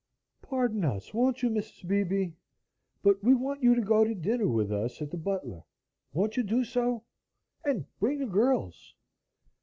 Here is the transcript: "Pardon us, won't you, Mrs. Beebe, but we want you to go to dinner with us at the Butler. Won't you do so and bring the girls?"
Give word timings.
"Pardon 0.41 0.83
us, 0.83 1.13
won't 1.13 1.43
you, 1.43 1.49
Mrs. 1.51 1.87
Beebe, 1.87 2.31
but 3.03 3.23
we 3.23 3.35
want 3.35 3.61
you 3.61 3.75
to 3.75 3.81
go 3.83 4.03
to 4.03 4.15
dinner 4.15 4.47
with 4.47 4.71
us 4.71 4.99
at 4.99 5.11
the 5.11 5.17
Butler. 5.17 5.61
Won't 6.11 6.37
you 6.37 6.41
do 6.41 6.63
so 6.63 7.03
and 7.65 7.85
bring 7.99 8.17
the 8.17 8.25
girls?" 8.25 8.95